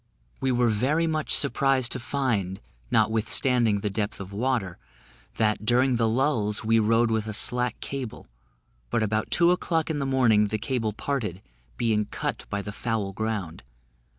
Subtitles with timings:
[0.39, 2.59] We were very much surprised to find,
[2.89, 4.79] notwithstanding the depth of water,
[5.37, 8.25] that, during the lulls, we rode with a slack cable;
[8.89, 11.43] but about two o'clock in the morning the cable parted,
[11.77, 13.61] being cut by the foul ground.